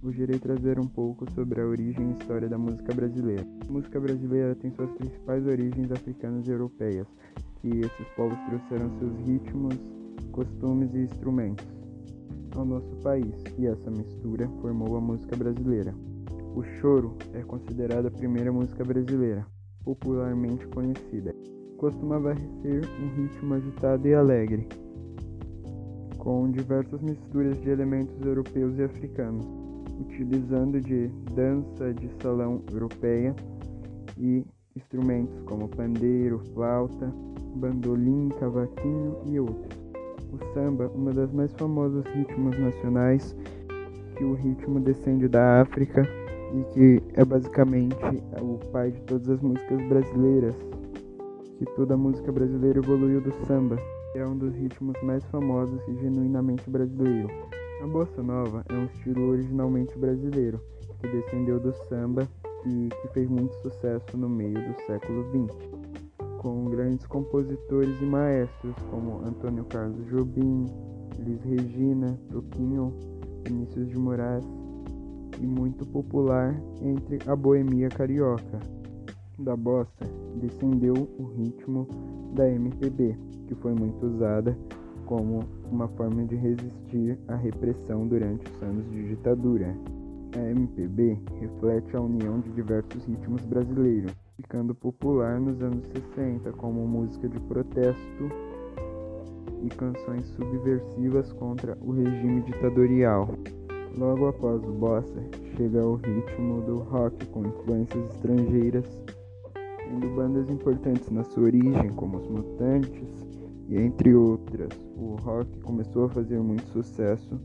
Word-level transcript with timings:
Hoje 0.00 0.22
irei 0.22 0.38
trazer 0.38 0.78
um 0.78 0.86
pouco 0.86 1.28
sobre 1.32 1.60
a 1.60 1.66
origem 1.66 2.10
e 2.10 2.12
história 2.12 2.48
da 2.48 2.56
música 2.56 2.94
brasileira. 2.94 3.44
A 3.68 3.72
música 3.72 3.98
brasileira 3.98 4.54
tem 4.54 4.70
suas 4.70 4.92
principais 4.92 5.44
origens 5.44 5.90
africanas 5.90 6.46
e 6.46 6.52
europeias, 6.52 7.06
que 7.60 7.68
esses 7.68 8.08
povos 8.14 8.38
trouxeram 8.46 8.96
seus 9.00 9.12
ritmos, 9.26 9.74
costumes 10.30 10.94
e 10.94 10.98
instrumentos 10.98 11.66
ao 12.54 12.64
nosso 12.64 12.94
país, 13.02 13.34
e 13.58 13.66
essa 13.66 13.90
mistura 13.90 14.48
formou 14.60 14.96
a 14.96 15.00
música 15.00 15.34
brasileira. 15.34 15.92
O 16.54 16.62
choro 16.62 17.16
é 17.34 17.42
considerado 17.42 18.06
a 18.06 18.10
primeira 18.10 18.52
música 18.52 18.84
brasileira, 18.84 19.44
popularmente 19.84 20.64
conhecida. 20.68 21.34
Costumava 21.76 22.36
ser 22.62 22.84
um 23.02 23.08
ritmo 23.16 23.54
agitado 23.54 24.06
e 24.06 24.14
alegre, 24.14 24.68
com 26.18 26.48
diversas 26.52 27.02
misturas 27.02 27.60
de 27.60 27.68
elementos 27.68 28.20
europeus 28.24 28.78
e 28.78 28.84
africanos, 28.84 29.44
utilizando 30.00 30.80
de 30.80 31.08
dança 31.34 31.92
de 31.92 32.08
salão 32.22 32.62
europeia 32.72 33.34
e 34.16 34.44
instrumentos 34.76 35.40
como 35.42 35.68
pandeiro, 35.68 36.40
flauta, 36.54 37.12
bandolim, 37.56 38.28
cavaquinho 38.40 39.16
e 39.26 39.40
outros. 39.40 39.78
O 40.32 40.54
samba, 40.54 40.90
uma 40.94 41.12
das 41.12 41.32
mais 41.32 41.52
famosos 41.54 42.04
ritmos 42.06 42.58
nacionais, 42.58 43.34
que 44.16 44.24
o 44.24 44.34
ritmo 44.34 44.80
descende 44.80 45.28
da 45.28 45.62
África 45.62 46.02
e 46.54 46.64
que 46.72 47.02
é 47.14 47.24
basicamente 47.24 47.96
o 48.40 48.58
pai 48.70 48.90
de 48.90 49.00
todas 49.02 49.28
as 49.28 49.40
músicas 49.40 49.80
brasileiras, 49.88 50.54
que 51.58 51.64
toda 51.76 51.94
a 51.94 51.96
música 51.96 52.30
brasileira 52.30 52.78
evoluiu 52.78 53.20
do 53.20 53.32
samba 53.46 53.76
é 54.14 54.26
um 54.26 54.36
dos 54.36 54.54
ritmos 54.54 54.96
mais 55.02 55.24
famosos 55.26 55.80
e 55.88 55.94
genuinamente 56.00 56.68
brasileiro. 56.68 57.28
A 57.80 57.86
bossa 57.86 58.20
nova 58.20 58.64
é 58.68 58.74
um 58.74 58.86
estilo 58.86 59.30
originalmente 59.30 59.96
brasileiro, 59.96 60.60
que 61.00 61.08
descendeu 61.08 61.60
do 61.60 61.72
samba 61.88 62.28
e 62.66 62.88
que 62.88 63.08
fez 63.14 63.28
muito 63.28 63.54
sucesso 63.62 64.16
no 64.16 64.28
meio 64.28 64.54
do 64.54 64.80
século 64.84 65.24
XX, 65.30 65.56
com 66.38 66.64
grandes 66.64 67.06
compositores 67.06 68.00
e 68.00 68.04
maestros 68.04 68.74
como 68.90 69.24
Antônio 69.24 69.64
Carlos 69.66 70.04
Jobim, 70.08 70.66
Liz 71.20 71.40
Regina, 71.44 72.18
Toquinho, 72.32 72.92
Vinícius 73.46 73.88
de 73.88 73.96
Moraes 73.96 74.44
e 75.40 75.46
muito 75.46 75.86
popular 75.86 76.60
entre 76.82 77.18
a 77.30 77.36
boemia 77.36 77.88
carioca. 77.88 78.58
Da 79.38 79.56
bossa 79.56 80.04
descendeu 80.34 80.94
o 81.16 81.24
ritmo 81.36 81.86
da 82.34 82.50
MPB, 82.50 83.16
que 83.46 83.54
foi 83.54 83.72
muito 83.72 84.04
usada 84.04 84.58
como 85.08 85.40
uma 85.72 85.88
forma 85.88 86.22
de 86.26 86.36
resistir 86.36 87.18
à 87.28 87.34
repressão 87.34 88.06
durante 88.06 88.44
os 88.52 88.62
anos 88.62 88.88
de 88.90 89.08
ditadura. 89.08 89.74
A 90.36 90.50
MPB 90.50 91.18
reflete 91.40 91.96
a 91.96 92.00
união 92.00 92.40
de 92.40 92.50
diversos 92.50 93.02
ritmos 93.06 93.42
brasileiros, 93.46 94.12
ficando 94.36 94.74
popular 94.74 95.40
nos 95.40 95.62
anos 95.62 95.82
60 96.14 96.52
como 96.52 96.86
música 96.86 97.26
de 97.26 97.40
protesto 97.40 98.30
e 99.64 99.68
canções 99.70 100.26
subversivas 100.36 101.32
contra 101.32 101.76
o 101.80 101.92
regime 101.92 102.42
ditatorial. 102.42 103.30
Logo 103.96 104.28
após 104.28 104.62
o 104.62 104.72
bossa, 104.72 105.24
chega 105.56 105.84
o 105.84 105.94
ritmo 105.94 106.60
do 106.60 106.80
rock 106.80 107.24
com 107.28 107.46
influências 107.46 108.14
estrangeiras, 108.14 108.84
tendo 109.78 110.14
bandas 110.14 110.50
importantes 110.50 111.10
na 111.10 111.24
sua 111.24 111.44
origem, 111.44 111.88
como 111.94 112.18
os 112.18 112.28
Mutantes, 112.28 113.27
e 113.68 113.76
entre 113.76 114.14
outras. 114.14 114.70
O 114.96 115.16
rock 115.16 115.60
começou 115.60 116.06
a 116.06 116.08
fazer 116.08 116.40
muito 116.40 116.66
sucesso 116.68 117.38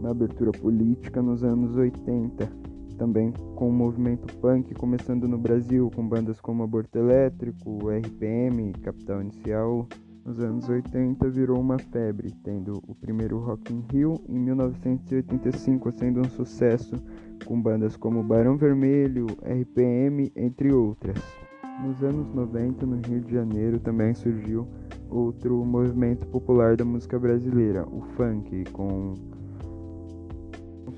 na 0.00 0.10
abertura 0.10 0.50
política 0.52 1.22
nos 1.22 1.44
anos 1.44 1.76
80, 1.76 2.50
também 2.98 3.32
com 3.54 3.68
o 3.68 3.72
movimento 3.72 4.34
punk 4.38 4.74
começando 4.74 5.28
no 5.28 5.38
Brasil, 5.38 5.90
com 5.94 6.06
bandas 6.06 6.40
como 6.40 6.62
Aborto 6.62 6.98
Elétrico, 6.98 7.90
RPM, 7.90 8.72
Capital 8.82 9.20
Inicial. 9.20 9.86
Nos 10.24 10.40
anos 10.40 10.68
80 10.68 11.28
virou 11.30 11.60
uma 11.60 11.78
febre, 11.78 12.32
tendo 12.42 12.82
o 12.88 12.94
primeiro 12.96 13.38
Rock 13.38 13.72
in 13.72 13.84
Rio 13.92 14.20
em 14.28 14.38
1985 14.40 15.92
sendo 15.92 16.20
um 16.20 16.28
sucesso, 16.28 16.96
com 17.44 17.60
bandas 17.60 17.96
como 17.96 18.24
Barão 18.24 18.56
Vermelho, 18.56 19.26
RPM, 19.44 20.32
entre 20.34 20.72
outras. 20.72 21.45
Nos 21.80 22.02
anos 22.02 22.32
90, 22.34 22.86
no 22.86 22.96
Rio 23.06 23.20
de 23.20 23.32
Janeiro, 23.32 23.78
também 23.78 24.14
surgiu 24.14 24.66
outro 25.10 25.64
movimento 25.64 26.26
popular 26.28 26.76
da 26.76 26.84
música 26.84 27.18
brasileira, 27.18 27.86
o 27.86 28.00
funk, 28.16 28.64
com 28.72 29.14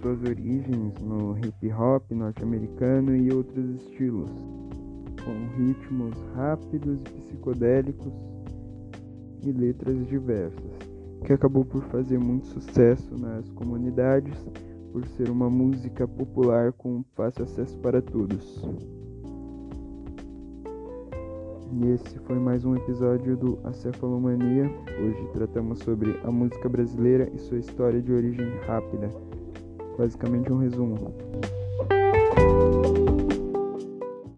suas 0.00 0.22
origens 0.22 0.94
no 1.00 1.36
hip 1.38 1.72
hop 1.72 2.10
norte-americano 2.12 3.16
e 3.16 3.32
outros 3.32 3.82
estilos, 3.82 4.30
com 5.24 5.56
ritmos 5.56 6.14
rápidos 6.36 7.00
e 7.00 7.20
psicodélicos 7.22 8.12
e 9.42 9.50
letras 9.50 10.06
diversas, 10.06 10.78
que 11.24 11.32
acabou 11.32 11.64
por 11.64 11.82
fazer 11.84 12.18
muito 12.18 12.46
sucesso 12.46 13.18
nas 13.18 13.50
comunidades 13.50 14.46
por 14.92 15.04
ser 15.08 15.28
uma 15.30 15.50
música 15.50 16.06
popular 16.06 16.72
com 16.72 17.02
fácil 17.14 17.44
acesso 17.44 17.76
para 17.78 18.00
todos. 18.00 18.64
E 21.70 21.90
esse 21.90 22.18
foi 22.20 22.38
mais 22.38 22.64
um 22.64 22.74
episódio 22.74 23.36
do 23.36 23.58
Acefalomania. 23.64 24.70
Hoje 25.00 25.28
tratamos 25.34 25.80
sobre 25.80 26.18
a 26.24 26.30
música 26.30 26.68
brasileira 26.68 27.30
e 27.34 27.38
sua 27.38 27.58
história 27.58 28.00
de 28.00 28.12
origem 28.12 28.48
rápida. 28.66 29.10
Basicamente 29.98 30.50
um 30.50 30.58
resumo. 30.58 31.14